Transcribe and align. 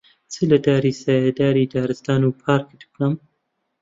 چ 0.31 0.33
لە 0.49 0.57
داری 0.67 0.91
سایەداری 1.03 1.69
دارستان 1.73 2.21
و 2.23 2.37
پارکت 2.43 2.81
بکەم، 2.89 3.13